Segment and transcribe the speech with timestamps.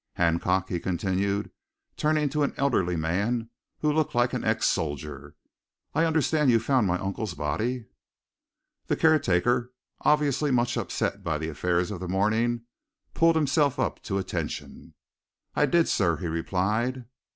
[0.13, 1.51] Hancock," he continued,
[1.95, 3.51] turning to an elderly man
[3.81, 5.35] who looked like an ex soldier,
[5.93, 7.85] "I understand you found my uncle's body?"
[8.87, 12.63] The caretaker, obviously much upset by the affairs of the morning,
[13.13, 14.95] pulled himself up to attention.
[15.55, 17.05] "I did, sir," he replied.